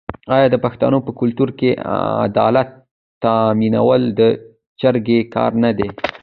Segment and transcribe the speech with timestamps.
[0.35, 1.69] آیا د پښتنو په کلتور کې
[2.27, 2.69] عدالت
[3.23, 4.21] تامینول د
[4.81, 5.87] جرګې کار نه دی؟